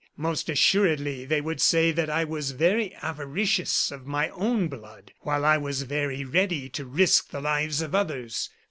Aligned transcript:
Most 0.17 0.49
assuredly 0.49 1.25
they 1.25 1.41
would 1.41 1.61
say 1.61 1.91
that 1.91 2.09
I 2.09 2.23
was 2.23 2.53
very 2.53 2.95
avaricious 3.03 3.91
of 3.91 4.07
my 4.07 4.29
own 4.29 4.67
blood, 4.67 5.13
while 5.19 5.45
I 5.45 5.57
was 5.57 5.83
very 5.83 6.25
ready 6.25 6.69
to 6.69 6.85
risk 6.85 7.29
the 7.29 7.39
lives 7.39 7.83
of 7.83 7.93
others. 7.93 8.49